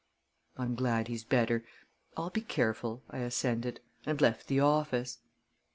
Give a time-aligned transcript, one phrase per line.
[0.57, 1.63] "I'm glad he's better.
[2.17, 5.19] I'll be careful," I assented, and left the office.